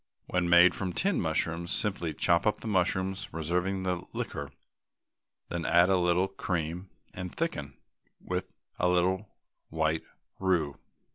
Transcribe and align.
When 0.25 0.49
made 0.49 0.73
from 0.73 0.93
tinned 0.93 1.21
mushrooms, 1.21 1.71
simply 1.71 2.11
chop 2.15 2.47
up 2.47 2.61
the 2.61 2.67
mushrooms, 2.67 3.29
reserving 3.31 3.83
the 3.83 4.01
liquor, 4.13 4.49
then 5.49 5.63
add 5.63 5.89
a 5.91 5.95
little 5.97 6.27
cream 6.27 6.89
and 7.13 7.31
thicken 7.35 7.77
with 8.19 8.51
a 8.79 8.87
little 8.89 9.29
white 9.69 10.01
roux. 10.39 10.79